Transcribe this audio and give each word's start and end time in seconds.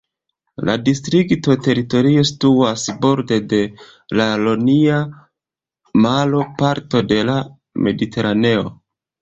La 0.67 0.75
distrikta 0.85 1.57
teritorio 1.67 2.23
situas 2.29 2.85
borde 3.05 3.39
de 3.53 3.59
la 4.21 4.27
Ionia 4.47 4.97
Maro, 6.07 6.43
parto 6.63 7.07
de 7.13 7.21
la 7.33 7.39
Mediteraneo. 7.89 8.67